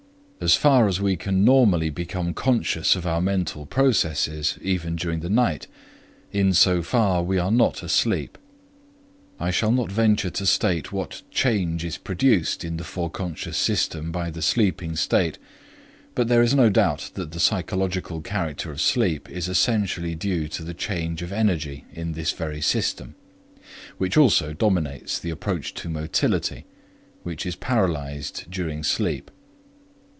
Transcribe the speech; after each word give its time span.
As 0.43 0.55
far 0.55 0.87
as 0.87 0.99
we 0.99 1.17
can 1.17 1.45
normally 1.45 1.91
become 1.91 2.33
conscious 2.33 2.95
of 2.95 3.05
our 3.05 3.21
mental 3.21 3.67
processes, 3.67 4.57
even 4.59 4.95
during 4.95 5.19
the 5.19 5.29
night, 5.29 5.67
in 6.31 6.51
so 6.51 6.81
far 6.81 7.21
we 7.21 7.37
are 7.37 7.51
not 7.51 7.83
asleep. 7.83 8.39
I 9.39 9.51
shall 9.51 9.71
not 9.71 9.91
venture 9.91 10.31
to 10.31 10.47
state 10.47 10.91
what 10.91 11.21
change 11.29 11.85
is 11.85 11.99
produced 11.99 12.63
in 12.65 12.77
the 12.77 12.83
Forec. 12.83 13.53
system 13.53 14.11
by 14.11 14.31
the 14.31 14.41
sleeping 14.41 14.95
state, 14.95 15.37
but 16.15 16.27
there 16.27 16.41
is 16.41 16.55
no 16.55 16.71
doubt 16.71 17.11
that 17.13 17.29
the 17.33 17.39
psychological 17.39 18.19
character 18.19 18.71
of 18.71 18.81
sleep 18.81 19.29
is 19.29 19.47
essentially 19.47 20.15
due 20.15 20.47
to 20.47 20.63
the 20.63 20.73
change 20.73 21.21
of 21.21 21.31
energy 21.31 21.85
in 21.93 22.13
this 22.13 22.31
very 22.31 22.61
system, 22.61 23.13
which 23.99 24.17
also 24.17 24.53
dominates 24.53 25.19
the 25.19 25.29
approach 25.29 25.75
to 25.75 25.87
motility, 25.87 26.65
which 27.21 27.45
is 27.45 27.55
paralyzed 27.55 28.45
during 28.49 28.81
sleep. 28.81 29.29